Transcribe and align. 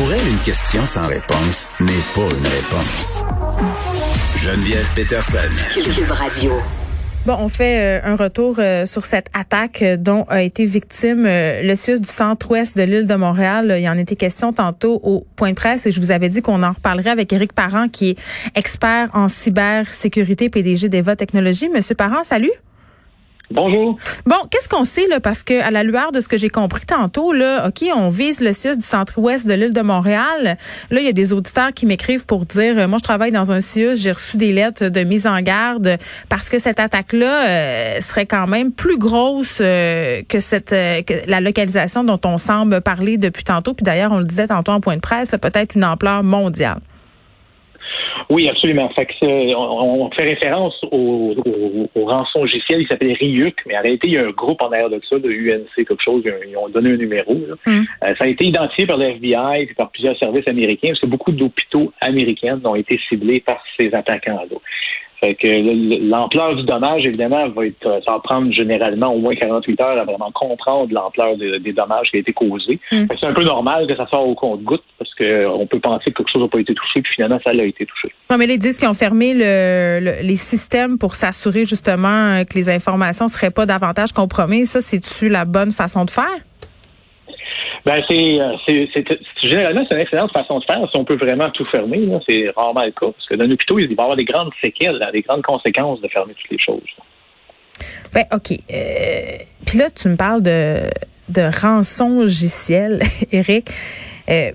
Pour 0.00 0.14
elle, 0.14 0.28
une 0.28 0.38
question 0.38 0.86
sans 0.86 1.08
réponse 1.08 1.68
n'est 1.78 2.02
pas 2.14 2.22
une 2.22 2.46
réponse. 2.46 3.22
Geneviève 4.34 4.88
Peterson. 4.96 5.36
Cube 5.74 6.10
Radio. 6.10 6.52
Bon, 7.26 7.36
on 7.38 7.48
fait 7.50 8.00
euh, 8.00 8.10
un 8.10 8.16
retour 8.16 8.56
euh, 8.60 8.86
sur 8.86 9.04
cette 9.04 9.26
attaque 9.34 9.82
euh, 9.82 9.98
dont 9.98 10.24
a 10.30 10.40
été 10.40 10.64
victime 10.64 11.24
le 11.26 11.74
CIUS 11.74 12.00
du 12.00 12.08
centre-ouest 12.08 12.78
de 12.78 12.82
l'île 12.82 13.06
de 13.06 13.14
Montréal. 13.14 13.74
Il 13.76 13.82
y 13.82 13.90
en 13.90 13.98
était 13.98 14.16
question 14.16 14.54
tantôt 14.54 15.00
au 15.02 15.26
point 15.36 15.50
de 15.50 15.54
presse 15.54 15.84
et 15.84 15.90
je 15.90 16.00
vous 16.00 16.12
avais 16.12 16.30
dit 16.30 16.40
qu'on 16.40 16.62
en 16.62 16.72
reparlerait 16.72 17.10
avec 17.10 17.30
Éric 17.34 17.52
Parent, 17.52 17.90
qui 17.90 18.08
est 18.08 18.18
expert 18.54 19.10
en 19.12 19.28
cybersécurité, 19.28 20.48
PDG 20.48 20.88
d'Eva 20.88 21.14
Technologies. 21.14 21.68
Monsieur 21.68 21.94
Parent, 21.94 22.24
salut. 22.24 22.52
Bonjour. 23.52 23.98
Bon, 24.26 24.36
qu'est-ce 24.48 24.68
qu'on 24.68 24.84
sait 24.84 25.08
là? 25.08 25.18
Parce 25.18 25.42
que 25.42 25.60
à 25.60 25.72
la 25.72 25.82
lueur 25.82 26.12
de 26.12 26.20
ce 26.20 26.28
que 26.28 26.36
j'ai 26.36 26.50
compris 26.50 26.86
tantôt 26.86 27.32
là, 27.32 27.66
OK, 27.66 27.84
on 27.92 28.08
vise 28.08 28.40
le 28.40 28.52
CIUS 28.52 28.76
du 28.76 28.84
centre-ouest 28.84 29.44
de 29.44 29.54
l'île 29.54 29.72
de 29.72 29.80
Montréal. 29.80 30.56
Là, 30.90 31.00
il 31.00 31.04
y 31.04 31.08
a 31.08 31.12
des 31.12 31.32
auditeurs 31.32 31.72
qui 31.72 31.84
m'écrivent 31.84 32.26
pour 32.26 32.46
dire 32.46 32.78
euh, 32.78 32.86
moi 32.86 32.98
je 32.98 33.02
travaille 33.02 33.32
dans 33.32 33.50
un 33.50 33.60
CIUS, 33.60 33.96
j'ai 33.96 34.12
reçu 34.12 34.36
des 34.36 34.52
lettres 34.52 34.88
de 34.88 35.00
mise 35.02 35.26
en 35.26 35.40
garde 35.40 35.98
parce 36.28 36.48
que 36.48 36.60
cette 36.60 36.78
attaque 36.78 37.12
là 37.12 38.00
serait 38.00 38.26
quand 38.26 38.46
même 38.46 38.70
plus 38.70 38.98
grosse 38.98 39.58
euh, 39.60 40.22
que 40.28 40.38
cette 40.38 40.72
euh, 40.72 41.02
que 41.02 41.14
la 41.26 41.40
localisation 41.40 42.04
dont 42.04 42.20
on 42.24 42.38
semble 42.38 42.80
parler 42.80 43.18
depuis 43.18 43.42
tantôt 43.42 43.74
puis 43.74 43.82
d'ailleurs 43.82 44.12
on 44.12 44.18
le 44.18 44.24
disait 44.24 44.46
tantôt 44.46 44.70
en 44.72 44.80
point 44.80 44.94
de 44.94 45.00
presse, 45.00 45.30
peut-être 45.30 45.74
une 45.74 45.84
ampleur 45.84 46.22
mondiale. 46.22 46.78
Oui, 48.30 48.48
absolument. 48.48 48.88
Fait 48.90 49.06
que 49.06 49.54
on, 49.54 50.04
on, 50.04 50.10
fait 50.12 50.22
référence 50.22 50.74
au, 50.92 51.34
au, 51.44 51.90
au 51.96 52.04
rançon 52.04 52.42
logiciel, 52.42 52.80
il 52.80 52.86
s'appelle 52.86 53.12
RIUC, 53.12 53.56
mais 53.66 53.76
en 53.76 53.82
réalité, 53.82 54.06
il 54.06 54.12
y 54.12 54.18
a 54.18 54.24
un 54.24 54.30
groupe 54.30 54.62
en 54.62 54.70
arrière 54.70 54.88
de 54.88 55.00
ça, 55.08 55.18
de 55.18 55.28
UNC, 55.28 55.66
quelque 55.74 56.02
chose, 56.02 56.22
ils 56.24 56.56
ont 56.56 56.68
donné 56.68 56.92
un 56.92 56.96
numéro. 56.96 57.34
Mm. 57.34 57.70
Euh, 58.04 58.14
ça 58.16 58.24
a 58.24 58.26
été 58.28 58.44
identifié 58.44 58.86
par 58.86 58.98
le 58.98 59.06
FBI 59.06 59.62
et 59.62 59.74
par 59.74 59.90
plusieurs 59.90 60.16
services 60.16 60.46
américains, 60.46 60.88
parce 60.88 61.00
que 61.00 61.06
beaucoup 61.06 61.32
d'hôpitaux 61.32 61.92
américains 62.00 62.60
ont 62.64 62.76
été 62.76 63.00
ciblés 63.08 63.40
par 63.40 63.62
ces 63.76 63.92
attaquants-là. 63.92 64.56
Fait 65.20 65.34
que 65.34 66.08
l'ampleur 66.08 66.56
du 66.56 66.64
dommage, 66.64 67.04
évidemment, 67.04 67.48
va 67.50 67.66
être, 67.66 67.86
euh, 67.86 68.00
ça 68.06 68.12
va 68.12 68.20
prendre 68.20 68.50
généralement 68.52 69.14
au 69.14 69.18
moins 69.18 69.34
48 69.34 69.80
heures 69.80 69.98
à 69.98 70.04
vraiment 70.04 70.30
comprendre 70.32 70.92
l'ampleur 70.92 71.36
des 71.36 71.72
dommages 71.72 72.10
qui 72.10 72.16
a 72.16 72.20
été 72.20 72.32
causés. 72.32 72.80
Mm. 72.90 73.04
C'est 73.20 73.26
un 73.26 73.34
peu 73.34 73.44
normal 73.44 73.86
que 73.86 73.94
ça 73.94 74.06
sorte 74.06 74.26
au 74.26 74.34
compte-goutte 74.34 74.82
parce 74.98 75.14
qu'on 75.14 75.66
peut 75.66 75.80
penser 75.80 76.10
que 76.10 76.16
quelque 76.16 76.30
chose 76.32 76.42
n'a 76.42 76.48
pas 76.48 76.60
été 76.60 76.74
touché, 76.74 77.02
puis 77.02 77.12
finalement, 77.14 77.38
ça 77.44 77.50
a 77.50 77.54
été 77.54 77.84
touché. 77.84 78.14
Non, 78.30 78.38
mais 78.38 78.46
les 78.46 78.56
disent 78.56 78.78
qu'ils 78.78 78.88
ont 78.88 78.94
fermé 78.94 79.34
le, 79.34 80.22
les 80.22 80.36
systèmes 80.36 80.96
pour 80.98 81.14
s'assurer 81.14 81.66
justement 81.66 82.42
que 82.44 82.54
les 82.54 82.70
informations 82.70 83.26
ne 83.26 83.30
seraient 83.30 83.50
pas 83.50 83.66
davantage 83.66 84.12
compromises. 84.12 84.70
Ça, 84.70 84.80
c'est-tu 84.80 85.28
la 85.28 85.44
bonne 85.44 85.70
façon 85.70 86.06
de 86.06 86.10
faire? 86.10 86.24
Ben 87.84 88.02
euh, 88.10 88.56
c'est, 88.66 88.88
c'est, 88.92 89.04
généralement 89.42 89.84
c'est 89.88 89.94
une 89.94 90.00
excellente 90.00 90.32
façon 90.32 90.58
de 90.58 90.64
faire 90.64 90.86
si 90.90 90.96
on 90.96 91.04
peut 91.04 91.16
vraiment 91.16 91.50
tout 91.50 91.64
fermer. 91.64 92.08
C'est 92.26 92.50
rarement 92.54 92.84
le 92.84 92.90
cas 92.90 93.10
parce 93.12 93.26
que 93.26 93.34
dans 93.34 93.44
un 93.44 93.50
hôpital, 93.50 93.80
il 93.80 93.86
va 93.86 93.90
y 93.90 94.04
avoir 94.04 94.16
des 94.16 94.24
grandes 94.24 94.52
séquelles, 94.60 95.00
des 95.12 95.22
grandes 95.22 95.42
conséquences 95.42 96.00
de 96.00 96.08
fermer 96.08 96.34
toutes 96.34 96.50
les 96.50 96.58
choses. 96.58 96.82
Ben 98.12 98.24
ok. 98.32 98.52
Euh, 98.70 99.38
Puis 99.66 99.78
là, 99.78 99.90
tu 99.90 100.08
me 100.08 100.16
parles 100.16 100.42
de 100.42 100.90
de 101.30 101.42
rançon 101.62 102.20
logiciel, 102.20 103.00
Eric. 103.32 103.70
Euh, 104.28 104.52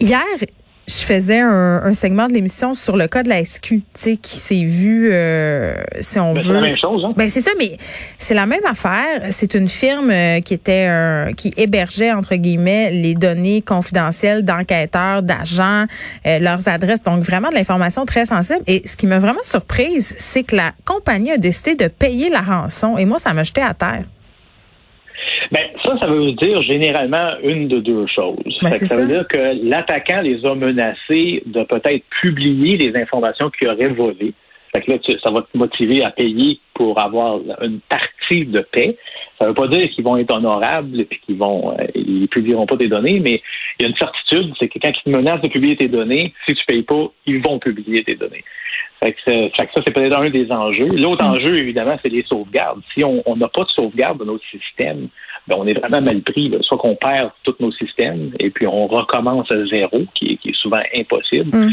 hier, 0.00 0.24
je 0.90 1.04
faisais 1.04 1.40
un, 1.40 1.82
un 1.84 1.92
segment 1.92 2.26
de 2.26 2.32
l'émission 2.32 2.74
sur 2.74 2.96
le 2.96 3.06
cas 3.06 3.22
de 3.22 3.28
la 3.28 3.44
SQ, 3.44 3.68
tu 3.68 3.82
sais, 3.94 4.16
qui 4.16 4.36
s'est 4.36 4.64
vu, 4.64 5.10
euh, 5.12 5.74
si 6.00 6.18
on 6.18 6.32
ben, 6.34 6.40
veut. 6.40 6.46
C'est 6.46 6.52
la 6.52 6.60
même 6.60 6.76
chose, 6.76 7.04
hein? 7.04 7.12
Ben 7.16 7.28
c'est 7.28 7.40
ça, 7.40 7.52
mais 7.58 7.76
c'est 8.18 8.34
la 8.34 8.46
même 8.46 8.64
affaire. 8.68 9.22
C'est 9.30 9.54
une 9.54 9.68
firme 9.68 10.10
euh, 10.10 10.40
qui 10.40 10.54
était 10.54 10.86
un, 10.88 11.32
qui 11.32 11.52
hébergeait 11.56 12.12
entre 12.12 12.34
guillemets 12.34 12.90
les 12.90 13.14
données 13.14 13.62
confidentielles 13.62 14.44
d'enquêteurs, 14.44 15.22
d'agents, 15.22 15.86
euh, 16.26 16.38
leurs 16.38 16.68
adresses, 16.68 17.02
donc 17.02 17.22
vraiment 17.22 17.50
de 17.50 17.54
l'information 17.54 18.04
très 18.04 18.24
sensible. 18.24 18.62
Et 18.66 18.82
ce 18.86 18.96
qui 18.96 19.06
m'a 19.06 19.18
vraiment 19.18 19.42
surprise, 19.42 20.14
c'est 20.18 20.42
que 20.42 20.56
la 20.56 20.72
compagnie 20.84 21.30
a 21.30 21.38
décidé 21.38 21.76
de 21.76 21.86
payer 21.86 22.30
la 22.30 22.40
rançon. 22.40 22.98
Et 22.98 23.04
moi, 23.04 23.18
ça 23.18 23.32
m'a 23.32 23.44
jeté 23.44 23.62
à 23.62 23.74
terre. 23.74 24.02
Ça, 25.90 25.98
ça 25.98 26.06
veut 26.06 26.32
dire 26.32 26.62
généralement 26.62 27.32
une 27.42 27.68
de 27.68 27.80
deux 27.80 28.06
choses. 28.06 28.58
Ben, 28.62 28.70
ça, 28.70 28.86
ça, 28.86 29.00
veut 29.00 29.08
dire 29.08 29.26
que 29.26 29.68
l'attaquant 29.68 30.20
les 30.20 30.44
a 30.44 30.54
menacés 30.54 31.42
de 31.46 31.64
peut-être 31.64 32.04
publier 32.20 32.76
les 32.76 32.96
informations 32.96 33.50
qu'il 33.50 33.68
aurait 33.68 33.88
volées. 33.88 34.34
Fait 34.72 34.82
que 34.82 34.92
là, 34.92 34.98
tu, 34.98 35.18
ça 35.18 35.30
va 35.30 35.42
te 35.42 35.56
motiver 35.56 36.04
à 36.04 36.10
payer 36.10 36.60
pour 36.80 36.98
avoir 36.98 37.40
une 37.60 37.80
partie 37.90 38.46
de 38.46 38.60
paix. 38.72 38.96
Ça 39.38 39.44
ne 39.44 39.50
veut 39.50 39.54
pas 39.54 39.68
dire 39.68 39.86
qu'ils 39.90 40.02
vont 40.02 40.16
être 40.16 40.30
honorables 40.30 40.98
et 40.98 41.20
qu'ils 41.26 41.36
vont 41.36 41.76
euh, 41.78 41.84
ils 41.94 42.26
publieront 42.26 42.64
pas 42.64 42.78
tes 42.78 42.88
données, 42.88 43.20
mais 43.20 43.42
il 43.78 43.82
y 43.82 43.84
a 43.84 43.88
une 43.90 43.96
certitude, 43.96 44.54
c'est 44.58 44.68
que 44.68 44.78
quand 44.78 44.88
ils 44.88 45.02
te 45.02 45.10
menacent 45.10 45.42
de 45.42 45.48
publier 45.48 45.76
tes 45.76 45.88
données, 45.88 46.32
si 46.46 46.54
tu 46.54 46.64
payes 46.64 46.84
pas, 46.84 47.08
ils 47.26 47.42
vont 47.42 47.58
publier 47.58 48.02
tes 48.02 48.14
données. 48.14 48.44
Fait 49.00 49.12
que, 49.12 49.20
fait 49.22 49.66
que 49.66 49.72
ça, 49.74 49.82
c'est 49.84 49.90
peut-être 49.90 50.16
un 50.16 50.30
des 50.30 50.50
enjeux. 50.50 50.88
L'autre 50.88 51.22
enjeu, 51.22 51.58
évidemment, 51.58 51.98
c'est 52.02 52.08
les 52.08 52.22
sauvegardes. 52.22 52.80
Si 52.94 53.04
on 53.04 53.36
n'a 53.36 53.48
pas 53.48 53.64
de 53.64 53.68
sauvegarde 53.68 54.16
dans 54.20 54.32
notre 54.32 54.46
système, 54.46 55.08
ben, 55.48 55.56
on 55.58 55.66
est 55.66 55.74
vraiment 55.74 56.00
mal 56.00 56.22
pris. 56.22 56.48
Là. 56.48 56.58
Soit 56.62 56.78
qu'on 56.78 56.96
perd 56.96 57.30
tous 57.42 57.56
nos 57.60 57.72
systèmes 57.72 58.32
et 58.38 58.48
puis 58.48 58.66
on 58.66 58.86
recommence 58.86 59.50
à 59.50 59.66
zéro, 59.66 60.04
qui 60.14 60.32
est, 60.32 60.36
qui 60.36 60.48
est 60.48 60.56
souvent 60.56 60.80
impossible. 60.94 61.54
Mm. 61.54 61.72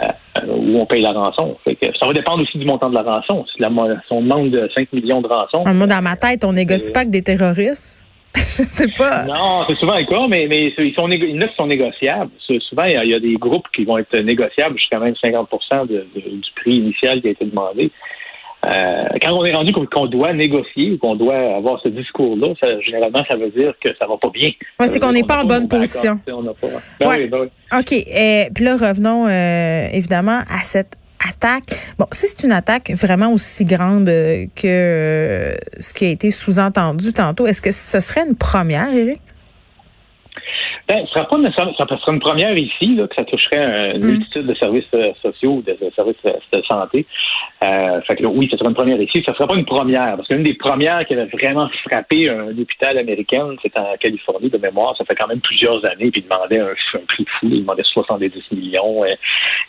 Euh, 0.00 0.46
où 0.46 0.78
on 0.78 0.86
paye 0.86 1.02
la 1.02 1.12
rançon. 1.12 1.56
Fait 1.64 1.74
que 1.74 1.86
ça 1.98 2.06
va 2.06 2.12
dépendre 2.12 2.42
aussi 2.42 2.56
du 2.58 2.64
montant 2.64 2.88
de 2.88 2.94
la 2.94 3.02
rançon. 3.02 3.44
Si, 3.52 3.60
la, 3.60 3.68
si 3.68 4.12
on 4.12 4.22
demande 4.22 4.47
5 4.74 4.92
millions 4.92 5.20
de 5.20 5.28
rançons. 5.28 5.62
Ah, 5.64 5.72
moi, 5.72 5.86
dans 5.86 6.02
ma 6.02 6.16
tête, 6.16 6.44
on 6.44 6.52
négocie 6.52 6.90
euh, 6.90 6.92
pas 6.92 7.00
avec 7.00 7.10
des 7.10 7.22
terroristes. 7.22 8.06
Je 8.34 8.62
sais 8.62 8.88
pas. 8.96 9.24
Non, 9.24 9.64
c'est 9.66 9.76
souvent 9.76 9.96
le 9.96 10.04
cas, 10.04 10.26
mais, 10.28 10.46
mais 10.48 10.72
ils 10.76 10.94
sont, 10.94 11.08
il 11.08 11.34
y 11.34 11.38
en 11.38 11.40
a 11.40 11.48
qui 11.48 11.56
sont 11.56 11.66
négociables. 11.66 12.30
Souvent, 12.38 12.84
il 12.84 13.08
y, 13.08 13.14
a, 13.14 13.20
des 13.20 13.34
groupes 13.34 13.66
qui 13.74 13.84
vont 13.84 13.98
être 13.98 14.16
négociables 14.16 14.78
jusqu'à 14.78 14.98
même 14.98 15.16
50 15.16 15.48
de, 15.88 16.06
de, 16.14 16.20
du 16.20 16.50
prix 16.56 16.76
initial 16.76 17.20
qui 17.20 17.28
a 17.28 17.30
été 17.30 17.44
demandé. 17.44 17.90
Euh, 18.66 19.04
quand 19.22 19.32
on 19.32 19.44
est 19.44 19.54
rendu 19.54 19.72
qu'on 19.72 20.06
doit 20.06 20.32
négocier 20.32 20.92
ou 20.92 20.98
qu'on 20.98 21.14
doit 21.14 21.56
avoir 21.56 21.80
ce 21.80 21.88
discours-là, 21.88 22.54
généralement, 22.84 23.24
ça 23.26 23.36
veut 23.36 23.50
dire 23.50 23.72
que 23.80 23.90
ça 23.96 24.06
va 24.06 24.16
pas 24.16 24.30
bien. 24.30 24.50
Ouais, 24.80 24.88
c'est 24.88 24.98
qu'on 24.98 25.12
n'est 25.12 25.22
pas 25.22 25.42
en 25.42 25.46
bonne 25.46 25.68
position. 25.68 26.18
On 26.26 26.42
pas... 26.42 26.66
ben 26.98 27.06
ouais. 27.06 27.16
oui, 27.18 27.28
ben 27.28 27.38
oui. 27.42 27.78
OK. 27.78 27.92
Euh, 27.92 28.44
Puis 28.52 28.64
là, 28.64 28.76
revenons 28.76 29.28
euh, 29.28 29.88
évidemment 29.92 30.40
à 30.50 30.62
cette 30.62 30.97
attaque. 31.26 31.64
Bon, 31.98 32.06
si 32.12 32.26
c'est 32.28 32.44
une 32.44 32.52
attaque 32.52 32.90
vraiment 32.90 33.32
aussi 33.32 33.64
grande 33.64 34.08
euh, 34.08 34.46
que 34.54 34.66
euh, 34.66 35.56
ce 35.78 35.94
qui 35.94 36.04
a 36.04 36.08
été 36.08 36.30
sous-entendu 36.30 37.12
tantôt, 37.12 37.46
est-ce 37.46 37.62
que 37.62 37.72
ce 37.72 38.00
serait 38.00 38.26
une 38.26 38.36
première, 38.36 38.92
Eric? 38.92 39.20
Ben, 40.88 41.04
ce 41.06 41.12
sera 41.12 41.26
pas 41.26 41.36
nécessairement, 41.36 41.74
ça 41.74 41.86
sera 41.86 42.12
une 42.12 42.18
première 42.18 42.56
ici, 42.56 42.94
là, 42.94 43.06
que 43.06 43.14
ça 43.14 43.24
toucherait 43.24 43.92
une 43.94 44.06
multitude 44.06 44.46
de 44.46 44.54
services 44.54 44.86
euh, 44.94 45.12
sociaux, 45.20 45.62
de, 45.66 45.72
de 45.72 45.90
services 45.94 46.16
euh, 46.24 46.32
de 46.50 46.62
santé. 46.62 47.04
Euh, 47.62 48.00
fait 48.02 48.16
que 48.16 48.22
là, 48.22 48.30
oui, 48.30 48.48
ça 48.50 48.56
sera 48.56 48.70
une 48.70 48.74
première 48.74 48.98
ici. 48.98 49.22
Ça 49.26 49.34
sera 49.34 49.46
pas 49.46 49.56
une 49.56 49.66
première, 49.66 50.16
parce 50.16 50.28
qu'une 50.28 50.44
des 50.44 50.54
premières 50.54 51.04
qui 51.04 51.12
avait 51.12 51.26
vraiment 51.26 51.68
frappé 51.84 52.30
un 52.30 52.56
hôpital 52.56 52.96
américain, 52.96 53.48
c'est 53.60 53.76
en 53.76 53.96
Californie 54.00 54.48
de 54.48 54.56
mémoire. 54.56 54.96
Ça 54.96 55.04
fait 55.04 55.14
quand 55.14 55.26
même 55.26 55.40
plusieurs 55.40 55.84
années, 55.84 56.10
puis 56.10 56.22
ils 56.22 56.28
demandaient 56.28 56.60
un, 56.60 56.72
un 56.94 57.04
prix 57.06 57.26
fou. 57.38 57.48
Ils 57.50 57.60
demandaient 57.60 57.82
70 57.84 58.32
millions. 58.52 59.04
Et, 59.04 59.18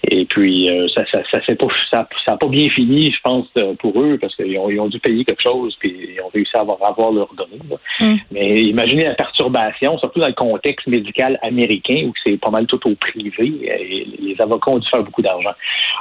et 0.10 0.24
puis 0.24 0.70
euh, 0.70 0.88
ça, 0.88 1.04
ça, 1.12 1.22
ça, 1.30 1.40
pas, 1.54 1.68
ça, 1.92 2.08
ça 2.24 2.32
a 2.32 2.38
pas 2.38 2.48
bien 2.48 2.70
fini, 2.70 3.12
je 3.12 3.20
pense, 3.22 3.48
pour 3.80 4.02
eux, 4.02 4.18
parce 4.22 4.38
qu'ils 4.38 4.58
ont, 4.58 4.70
ils 4.70 4.80
ont 4.80 4.88
dû 4.88 5.00
payer 5.00 5.26
quelque 5.26 5.44
chose, 5.44 5.76
puis 5.80 5.94
ils 6.16 6.22
ont 6.22 6.30
réussi 6.34 6.56
à 6.56 6.62
avoir, 6.62 6.82
avoir 6.82 7.12
leurs 7.12 7.34
données. 7.34 7.60
Mm. 8.00 8.16
Mais 8.32 8.64
imaginez 8.64 9.04
la 9.04 9.16
perturbation, 9.16 9.98
surtout 9.98 10.22
dans 10.22 10.28
le 10.28 10.34
contexte 10.34 10.88
médical 10.88 11.09
américain 11.42 12.06
où 12.08 12.14
c'est 12.24 12.40
pas 12.40 12.50
mal 12.50 12.66
tout 12.68 12.80
au 12.88 12.96
privé 12.96 13.52
et 13.64 14.08
les 14.20 14.40
avocats 14.40 14.72
ont 14.72 14.80
dû 14.80 14.88
faire 14.90 15.04
beaucoup 15.04 15.22
d'argent. 15.22 15.54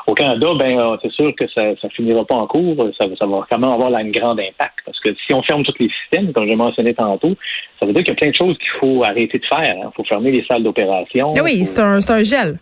Au 0.07 0.15
Canada, 0.15 0.47
ben 0.59 0.99
c'est 1.03 1.13
sûr 1.13 1.35
que 1.35 1.47
ça 1.49 1.89
finira 1.91 2.25
pas 2.25 2.35
en 2.35 2.47
cours. 2.47 2.77
Ça, 2.97 3.05
ça 3.19 3.27
va 3.27 3.47
quand 3.49 3.59
même 3.59 3.71
avoir 3.71 3.91
là, 3.91 3.99
un 3.99 4.11
grand 4.11 4.33
impact 4.33 4.79
parce 4.85 5.01
que 5.01 5.15
si 5.27 5.35
on 5.35 5.43
ferme 5.43 5.65
tous 5.65 5.75
les 5.79 5.91
systèmes, 6.03 6.33
comme 6.33 6.47
j'ai 6.47 6.57
mentionné 6.57 6.95
tantôt, 6.95 7.35
ça 7.79 7.87
veut 7.87 7.93
dire 7.93 8.03
qu'il 8.03 8.13
y 8.13 8.17
a 8.17 8.19
plein 8.19 8.31
de 8.31 8.35
choses 8.35 8.57
qu'il 8.59 8.71
faut 8.81 9.05
arrêter 9.05 9.39
de 9.39 9.47
faire. 9.47 9.77
Il 9.77 9.95
faut 9.95 10.05
fermer 10.05 10.31
les 10.31 10.45
salles 10.45 10.63
d'opération. 10.63 11.33
Oui, 11.43 11.65
c'est 11.65 11.81
un, 11.81 11.99
un 11.99 12.23
gel. 12.23 12.59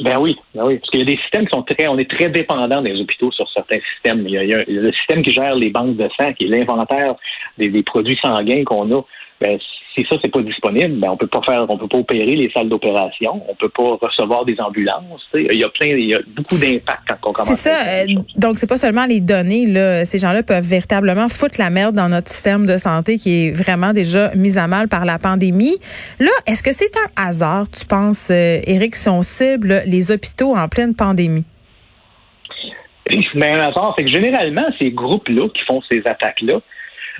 Ben 0.00 0.18
oui, 0.18 0.36
ben 0.54 0.64
oui, 0.64 0.78
parce 0.78 0.90
qu'il 0.90 1.00
y 1.00 1.02
a 1.02 1.06
des 1.06 1.16
systèmes 1.16 1.44
qui 1.44 1.50
sont 1.50 1.62
très, 1.62 1.88
on 1.88 1.98
est 1.98 2.08
très 2.08 2.28
dépendant 2.28 2.82
des 2.82 3.00
hôpitaux 3.00 3.32
sur 3.32 3.50
certains 3.50 3.80
systèmes. 3.92 4.22
Il 4.26 4.32
y 4.32 4.38
a, 4.38 4.44
il 4.44 4.50
y 4.50 4.54
a 4.54 4.62
le 4.66 4.92
système 4.92 5.22
qui 5.22 5.32
gère 5.32 5.56
les 5.56 5.70
banques 5.70 5.96
de 5.96 6.08
sang, 6.16 6.32
qui 6.34 6.44
est 6.44 6.48
l'inventaire 6.48 7.16
des, 7.56 7.68
des 7.68 7.82
produits 7.82 8.18
sanguins 8.22 8.62
qu'on 8.64 8.90
a. 8.96 9.02
Ben, 9.40 9.58
si 9.98 10.08
ça 10.08 10.16
c'est 10.22 10.30
pas 10.30 10.42
disponible, 10.42 11.00
ben 11.00 11.10
on 11.10 11.16
peut 11.16 11.26
pas 11.26 11.42
faire, 11.42 11.66
on 11.68 11.76
peut 11.76 11.88
pas 11.88 11.98
opérer 11.98 12.36
les 12.36 12.50
salles 12.50 12.68
d'opération, 12.68 13.42
on 13.48 13.54
peut 13.54 13.68
pas 13.68 13.98
recevoir 14.00 14.44
des 14.44 14.60
ambulances. 14.60 15.28
Il 15.34 15.56
y 15.56 15.64
a 15.64 15.68
plein, 15.68 15.86
il 15.86 16.06
y 16.06 16.14
a 16.14 16.20
beaucoup 16.28 16.56
d'impact 16.56 17.00
quand 17.08 17.30
on 17.30 17.32
commence. 17.32 17.48
C'est 17.48 17.70
ça. 17.70 17.88
Euh, 17.88 18.06
donc 18.36 18.56
c'est 18.56 18.68
pas 18.68 18.76
seulement 18.76 19.06
les 19.06 19.20
données. 19.20 19.66
Là, 19.66 20.04
ces 20.04 20.18
gens-là 20.18 20.42
peuvent 20.42 20.64
véritablement 20.64 21.28
foutre 21.28 21.56
la 21.58 21.70
merde 21.70 21.94
dans 21.94 22.08
notre 22.08 22.28
système 22.28 22.66
de 22.66 22.76
santé 22.76 23.16
qui 23.16 23.46
est 23.46 23.50
vraiment 23.50 23.92
déjà 23.92 24.30
mis 24.34 24.58
à 24.58 24.66
mal 24.66 24.88
par 24.88 25.04
la 25.04 25.18
pandémie. 25.18 25.76
Là, 26.20 26.30
est-ce 26.46 26.62
que 26.62 26.72
c'est 26.72 26.96
un 26.96 27.28
hasard, 27.28 27.66
tu 27.70 27.84
penses, 27.84 28.30
Eric, 28.30 28.94
si 28.94 29.08
on 29.08 29.22
cible 29.22 29.82
les 29.86 30.12
hôpitaux 30.12 30.56
en 30.56 30.68
pleine 30.68 30.94
pandémie? 30.94 31.44
Mais 33.34 33.52
un 33.52 33.60
hasard, 33.68 33.94
c'est 33.96 34.04
que 34.04 34.10
généralement, 34.10 34.66
ces 34.78 34.90
groupes-là 34.90 35.48
qui 35.48 35.64
font 35.64 35.80
ces 35.88 36.06
attaques-là 36.06 36.60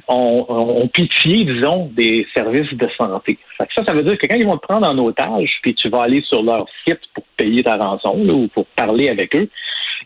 ont, 0.06 0.88
pitié, 0.92 1.44
disons, 1.44 1.90
des 1.94 2.26
services 2.34 2.72
de 2.72 2.88
santé. 2.96 3.38
ça, 3.58 3.84
ça 3.84 3.92
veut 3.92 4.02
dire 4.02 4.18
que 4.18 4.26
quand 4.26 4.34
ils 4.34 4.46
vont 4.46 4.56
te 4.56 4.66
prendre 4.66 4.86
en 4.86 4.96
otage, 4.98 5.58
puis 5.62 5.74
tu 5.74 5.88
vas 5.88 6.02
aller 6.02 6.22
sur 6.22 6.42
leur 6.42 6.66
site 6.84 7.00
pour 7.14 7.24
payer 7.36 7.62
ta 7.62 7.76
rançon 7.76 8.18
ou 8.28 8.48
pour 8.48 8.66
parler 8.76 9.08
avec 9.08 9.34
eux, 9.34 9.48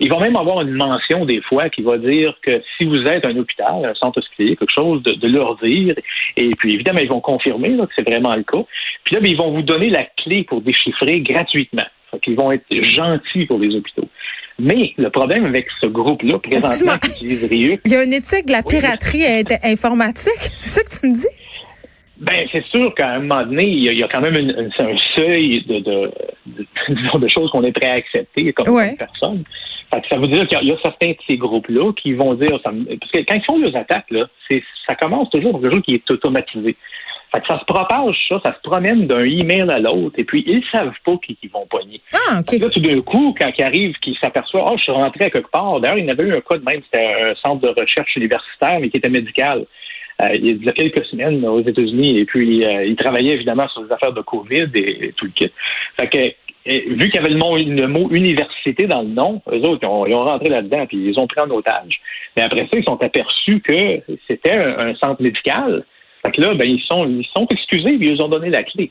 ils 0.01 0.09
vont 0.09 0.21
même 0.21 0.37
avoir 0.37 0.63
une 0.63 0.73
mention 0.73 1.25
des 1.25 1.41
fois 1.43 1.69
qui 1.69 1.83
va 1.83 1.99
dire 1.99 2.35
que 2.43 2.63
si 2.77 2.85
vous 2.85 3.07
êtes 3.07 3.25
un 3.25 3.37
hôpital, 3.37 3.85
un 3.85 3.95
centre 3.95 4.19
hospitalier, 4.19 4.57
quelque 4.57 4.73
chose 4.73 5.03
de, 5.03 5.29
leur 5.29 5.57
dire. 5.57 5.95
Et 6.37 6.55
puis 6.57 6.75
évidemment, 6.75 7.01
ils 7.01 7.09
vont 7.09 7.21
confirmer 7.21 7.77
que 7.77 7.93
c'est 7.95 8.09
vraiment 8.09 8.35
le 8.35 8.43
cas. 8.43 8.65
Puis 9.05 9.15
là, 9.15 9.21
ben, 9.21 9.31
ils 9.31 9.37
vont 9.37 9.51
vous 9.51 9.63
donner 9.63 9.91
la 9.91 10.05
clé 10.05 10.45
pour 10.45 10.63
déchiffrer 10.63 11.21
gratuitement. 11.21 11.87
Ils 12.27 12.37
vont 12.37 12.53
être 12.53 12.65
gentils 12.71 13.47
pour 13.47 13.59
les 13.59 13.75
hôpitaux. 13.75 14.09
Mais 14.59 14.93
le 14.97 15.11
problème 15.11 15.45
avec 15.45 15.67
ce 15.81 15.87
groupe-là, 15.87 16.39
présentement, 16.39 16.99
qui 16.99 17.25
utilise 17.25 17.81
Il 17.85 17.93
y 17.93 17.97
a 17.97 18.05
une 18.05 18.13
éthique 18.13 18.47
de 18.47 18.53
la 18.53 18.63
piraterie 18.63 19.25
informatique, 19.65 20.33
c'est 20.41 20.81
ça 20.81 20.83
que 20.83 21.01
tu 21.01 21.11
me 21.11 21.15
dis? 21.15 21.43
Ben, 22.19 22.47
c'est 22.53 22.65
sûr 22.67 22.95
qu'à 22.95 23.15
un 23.15 23.21
moment 23.21 23.45
donné, 23.45 23.67
il 23.67 23.83
y 23.83 24.03
a, 24.03 24.09
quand 24.09 24.21
même 24.21 24.37
un 24.37 24.97
seuil 25.17 25.65
de, 25.65 25.81
de, 25.81 26.11
de, 27.19 27.29
choses 27.29 27.51
qu'on 27.51 27.65
est 27.65 27.73
prêt 27.73 27.91
à 27.91 27.95
accepter 27.95 28.53
comme, 28.53 28.67
personne. 28.97 29.43
ça 29.91 30.17
veut 30.17 30.29
dire 30.29 30.47
qu'il 30.47 30.69
y, 30.69 30.71
a 30.71 30.79
certains 30.83 31.11
de 31.11 31.17
ces 31.27 31.37
groupes-là 31.37 31.93
qui 31.95 32.13
vont 32.13 32.35
dire, 32.35 32.61
ça, 32.63 32.71
parce 33.01 33.11
que 33.11 33.19
quand 33.27 33.35
ils 33.35 33.45
font 33.45 33.59
leurs 33.59 33.75
attaques, 33.75 34.11
là, 34.11 34.27
ça 34.87 34.95
commence 34.95 35.31
toujours 35.31 35.53
par 35.53 35.63
quelque 35.63 35.73
chose 35.73 35.83
qui 35.83 35.95
est 35.95 36.11
automatisé. 36.13 36.77
Fait 37.33 37.43
ça 37.47 37.59
se 37.59 37.65
propage, 37.65 38.15
ça, 38.29 38.41
ça 38.43 38.53
se 38.53 38.61
promène 38.61 39.07
d'un 39.07 39.25
email 39.25 39.71
à 39.71 39.79
l'autre, 39.79 40.19
et 40.19 40.25
puis 40.25 40.45
ils 40.47 40.63
savent 40.71 40.93
pas 41.05 41.17
qui 41.25 41.39
ils 41.43 41.51
vont 41.51 41.67
pogner. 41.67 42.01
Ah. 42.13 42.43
Là, 42.53 42.69
tout 42.69 42.81
d'un 42.81 43.01
coup, 43.01 43.35
quand 43.39 43.51
ils 43.57 43.63
arrivent, 43.63 43.97
qu'ils 44.01 44.17
s'aperçoivent, 44.19 44.65
oh, 44.67 44.75
je 44.77 44.83
suis 44.83 44.93
rentré 44.93 45.25
à 45.25 45.31
quelque 45.31 45.51
part. 45.51 45.81
D'ailleurs, 45.81 45.99
il 45.99 46.05
y 46.05 46.11
avait 46.11 46.25
eu 46.25 46.35
un 46.35 46.43
cas 46.43 46.59
de 46.59 46.65
même, 46.65 46.83
c'était 46.85 47.31
un 47.31 47.35
centre 47.37 47.63
de 47.63 47.81
recherche 47.81 48.15
universitaire, 48.17 48.81
mais 48.81 48.91
qui 48.91 48.99
était 48.99 49.09
médical. 49.09 49.65
Euh, 50.21 50.35
il 50.35 50.63
y 50.63 50.69
a 50.69 50.73
quelques 50.73 51.07
semaines 51.07 51.43
aux 51.47 51.63
États-Unis, 51.63 52.19
et 52.19 52.27
puis 52.27 52.65
euh, 52.67 52.85
il 52.85 52.97
travaillait 52.97 53.33
évidemment 53.33 53.67
sur 53.69 53.83
des 53.83 53.93
affaires 53.93 54.13
de 54.13 54.21
COVID 54.21 54.69
et, 54.75 55.15
tout 55.17 55.25
le 55.25 55.31
kit. 55.31 55.51
Fait 55.97 56.09
que, 56.09 56.35
vu 56.67 57.09
qu'il 57.09 57.15
y 57.15 57.19
avait 57.19 57.31
le 57.31 57.39
mot, 57.39 57.57
le 57.57 57.87
mot, 57.89 58.11
université 58.11 58.87
dans 58.87 59.01
le 59.01 59.09
nom, 59.09 59.41
eux 59.51 59.65
autres, 59.65 59.81
ils 59.83 60.15
ont, 60.15 60.25
rentré 60.25 60.51
là-dedans, 60.51 60.85
puis 60.87 60.99
ils 60.99 61.19
ont 61.19 61.27
pris 61.27 61.41
en 61.41 61.49
otage. 61.49 61.99
Mais 62.37 62.43
après 62.43 62.69
ça, 62.71 62.77
ils 62.77 62.85
sont 62.85 63.03
aperçus 63.03 63.61
que 63.61 64.01
c'était 64.29 64.53
un 64.53 64.95
centre 64.97 65.23
médical 65.23 65.83
fait 66.23 66.33
que 66.33 66.41
là, 66.41 66.55
ben, 66.55 66.65
ils 66.65 66.83
sont, 66.83 67.07
ils 67.07 67.27
sont 67.33 67.47
excusés, 67.51 67.97
ils 68.01 68.03
ils 68.03 68.23
ont 68.23 68.29
donné 68.29 68.51
la 68.51 68.63
clé. 68.63 68.91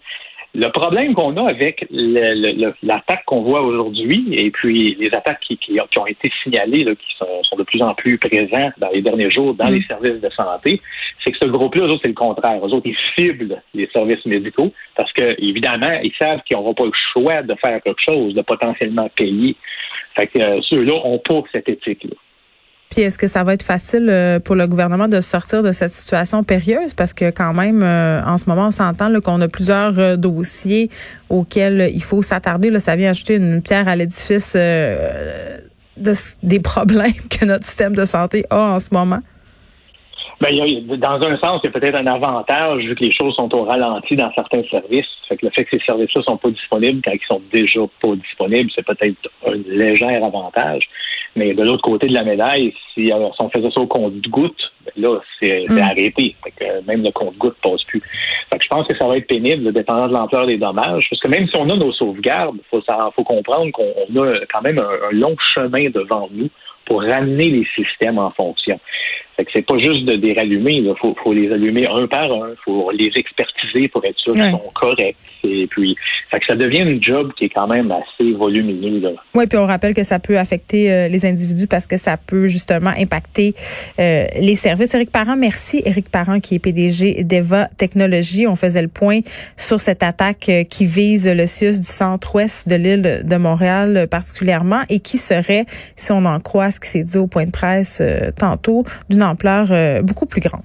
Le 0.53 0.67
problème 0.69 1.13
qu'on 1.13 1.37
a 1.37 1.49
avec 1.49 1.85
l'attaque 1.89 3.23
qu'on 3.25 3.41
voit 3.41 3.61
aujourd'hui 3.61 4.27
et 4.33 4.51
puis 4.51 4.95
les 4.99 5.13
attaques 5.13 5.39
qui, 5.39 5.57
qui, 5.57 5.79
ont 5.79 6.05
été 6.05 6.29
signalées, 6.43 6.83
là, 6.83 6.93
qui 6.93 7.15
sont, 7.17 7.55
de 7.57 7.63
plus 7.63 7.81
en 7.81 7.93
plus 7.93 8.17
présentes 8.17 8.73
dans 8.77 8.89
les 8.89 9.01
derniers 9.01 9.31
jours 9.31 9.53
dans 9.53 9.69
mm. 9.69 9.75
les 9.75 9.81
services 9.83 10.19
de 10.19 10.29
santé, 10.29 10.81
c'est 11.23 11.31
que 11.31 11.37
ce 11.37 11.45
groupe-là, 11.45 11.85
eux 11.85 11.91
autres, 11.91 12.01
c'est 12.01 12.09
le 12.09 12.13
contraire. 12.15 12.59
Eux 12.65 12.73
autres, 12.73 12.87
ils 12.87 12.97
ciblent 13.15 13.61
les 13.73 13.87
services 13.93 14.25
médicaux 14.25 14.73
parce 14.97 15.13
que, 15.13 15.41
évidemment, 15.41 15.97
ils 16.03 16.13
savent 16.19 16.41
qu'ils 16.43 16.57
n'auront 16.57 16.73
pas 16.73 16.85
le 16.85 16.91
choix 17.13 17.43
de 17.43 17.55
faire 17.55 17.81
quelque 17.81 18.01
chose, 18.01 18.33
de 18.33 18.41
potentiellement 18.41 19.07
payer. 19.15 19.55
Fait 20.15 20.27
que 20.27 20.37
euh, 20.37 20.59
ceux-là 20.63 20.99
ont 21.05 21.19
pas 21.19 21.43
cette 21.53 21.69
éthique-là. 21.69 22.15
Puis 22.91 23.01
est-ce 23.01 23.17
que 23.17 23.27
ça 23.27 23.43
va 23.45 23.53
être 23.53 23.63
facile 23.63 24.09
euh, 24.09 24.39
pour 24.39 24.55
le 24.55 24.67
gouvernement 24.67 25.07
de 25.07 25.21
sortir 25.21 25.63
de 25.63 25.71
cette 25.71 25.93
situation 25.93 26.43
périlleuse? 26.43 26.93
Parce 26.93 27.13
que 27.13 27.31
quand 27.31 27.53
même, 27.53 27.81
euh, 27.83 28.21
en 28.23 28.37
ce 28.37 28.49
moment, 28.49 28.67
on 28.67 28.71
s'entend 28.71 29.09
qu'on 29.21 29.39
a 29.39 29.47
plusieurs 29.47 29.97
euh, 29.97 30.17
dossiers 30.17 30.89
auxquels 31.29 31.89
il 31.93 32.03
faut 32.03 32.21
s'attarder. 32.21 32.77
Ça 32.79 32.97
vient 32.97 33.11
ajouter 33.11 33.35
une 33.35 33.61
pierre 33.61 33.87
à 33.87 33.95
l'édifice 33.95 34.57
des 36.43 36.59
problèmes 36.59 37.13
que 37.29 37.45
notre 37.45 37.65
système 37.65 37.95
de 37.95 38.03
santé 38.03 38.45
a 38.49 38.59
en 38.59 38.79
ce 38.81 38.89
moment. 38.91 39.21
Ben, 40.41 40.97
dans 40.97 41.21
un 41.21 41.37
sens, 41.37 41.61
il 41.63 41.67
y 41.67 41.69
a 41.69 41.79
peut-être 41.79 41.95
un 41.95 42.07
avantage 42.07 42.83
vu 42.83 42.95
que 42.95 43.03
les 43.03 43.13
choses 43.13 43.35
sont 43.35 43.53
au 43.53 43.63
ralenti 43.63 44.15
dans 44.15 44.31
certains 44.33 44.63
services. 44.63 45.05
Fait 45.29 45.37
que 45.37 45.45
le 45.45 45.51
fait 45.51 45.65
que 45.65 45.77
ces 45.77 45.85
services-là 45.85 46.23
sont 46.23 46.37
pas 46.37 46.49
disponibles 46.49 46.99
quand 47.05 47.11
ils 47.11 47.27
sont 47.27 47.41
déjà 47.51 47.81
pas 48.01 48.15
disponibles, 48.15 48.71
c'est 48.73 48.85
peut-être 48.85 49.29
un 49.45 49.53
léger 49.67 50.15
avantage. 50.15 50.89
Mais 51.35 51.53
de 51.53 51.61
l'autre 51.63 51.83
côté 51.83 52.07
de 52.07 52.13
la 52.13 52.23
médaille, 52.23 52.73
si, 52.93 53.11
euh, 53.11 53.29
on 53.37 53.49
faisait 53.49 53.69
ça 53.69 53.79
au 53.81 53.85
compte-goutte, 53.85 54.71
ben 54.83 55.03
là, 55.03 55.19
c'est 55.39 55.65
mm. 55.69 55.77
arrêté. 55.77 56.35
Fait 56.43 56.51
que 56.51 56.87
même 56.87 57.03
le 57.03 57.11
compte-goutte 57.11 57.57
passe 57.61 57.83
plus. 57.83 58.01
Fait 58.49 58.57
que 58.57 58.63
je 58.63 58.69
pense 58.69 58.87
que 58.87 58.97
ça 58.97 59.05
va 59.05 59.17
être 59.17 59.27
pénible, 59.27 59.71
dépendant 59.71 60.07
de 60.07 60.13
l'ampleur 60.13 60.47
des 60.47 60.57
dommages. 60.57 61.05
Parce 61.07 61.21
que 61.21 61.27
même 61.27 61.47
si 61.47 61.55
on 61.55 61.69
a 61.69 61.75
nos 61.75 61.93
sauvegardes, 61.93 62.55
il 62.57 62.67
faut, 62.69 62.81
faut 63.15 63.23
comprendre 63.23 63.71
qu'on 63.71 64.23
a 64.23 64.39
quand 64.51 64.63
même 64.63 64.79
un 64.79 65.11
long 65.11 65.35
chemin 65.53 65.91
devant 65.91 66.27
nous 66.31 66.49
pour 66.85 67.01
ramener 67.01 67.49
les 67.49 67.67
systèmes 67.75 68.17
en 68.17 68.31
fonction. 68.31 68.79
Fait 69.37 69.45
que 69.45 69.51
c'est 69.53 69.65
pas 69.65 69.77
juste 69.77 70.05
de 70.05 70.13
les 70.13 70.33
rallumer, 70.33 70.73
il 70.73 70.93
faut, 70.99 71.15
faut, 71.23 71.33
les 71.33 71.51
allumer 71.51 71.87
un 71.87 72.07
par 72.07 72.31
un, 72.31 72.53
faut 72.63 72.91
les 72.91 73.11
expertiser 73.15 73.87
pour 73.87 74.03
être 74.05 74.19
sûr 74.19 74.33
qu'ils 74.33 74.51
sont 74.51 74.71
corrects. 74.73 75.17
Et 75.43 75.67
puis, 75.67 75.95
ça 76.47 76.55
devient 76.55 76.79
une 76.79 77.01
job 77.03 77.31
qui 77.37 77.45
est 77.45 77.49
quand 77.49 77.67
même 77.67 77.91
assez 77.91 78.33
volumineux. 78.33 79.15
Oui, 79.35 79.47
puis 79.47 79.57
on 79.57 79.65
rappelle 79.65 79.93
que 79.93 80.03
ça 80.03 80.19
peut 80.19 80.37
affecter 80.37 80.91
euh, 80.91 81.07
les 81.07 81.25
individus 81.25 81.67
parce 81.67 81.87
que 81.87 81.97
ça 81.97 82.17
peut 82.17 82.47
justement 82.47 82.91
impacter 82.97 83.53
euh, 83.99 84.25
les 84.39 84.55
services. 84.55 84.93
Éric 84.93 85.11
Parent, 85.11 85.35
merci. 85.35 85.81
Éric 85.85 86.09
Parent, 86.09 86.39
qui 86.39 86.55
est 86.55 86.59
PDG 86.59 87.23
d'Eva 87.23 87.67
Technologies. 87.77 88.47
On 88.47 88.55
faisait 88.55 88.81
le 88.81 88.87
point 88.87 89.19
sur 89.57 89.79
cette 89.79 90.03
attaque 90.03 90.49
euh, 90.49 90.63
qui 90.63 90.85
vise 90.85 91.27
le 91.27 91.45
CIUS 91.45 91.79
du 91.79 91.87
centre-ouest 91.87 92.67
de 92.67 92.75
l'île 92.75 93.21
de 93.23 93.35
Montréal 93.37 94.07
particulièrement 94.09 94.81
et 94.89 94.99
qui 94.99 95.17
serait, 95.17 95.65
si 95.95 96.11
on 96.11 96.25
en 96.25 96.39
croit 96.39 96.71
ce 96.71 96.79
qui 96.79 96.89
s'est 96.89 97.03
dit 97.03 97.17
au 97.17 97.27
point 97.27 97.45
de 97.45 97.51
presse 97.51 98.01
tantôt, 98.37 98.83
d'une 99.09 99.23
ampleur 99.23 99.67
beaucoup 100.03 100.25
plus 100.25 100.41
grande. 100.41 100.61